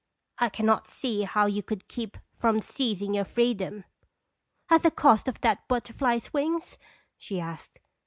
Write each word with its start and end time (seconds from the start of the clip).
1 0.39 0.49
can 0.49 0.65
not 0.65 0.87
see 0.87 1.21
how 1.21 1.45
you 1.45 1.61
could 1.61 1.87
keep 1.87 2.17
from 2.33 2.59
seizing 2.59 3.13
your 3.13 3.23
freedom." 3.23 3.83
"At 4.67 4.81
the 4.81 4.89
cost 4.89 5.27
of 5.27 5.39
that 5.41 5.67
butterfly's 5.67 6.33
wings?" 6.33 6.79
she 7.19 7.39
asked. 7.39 7.77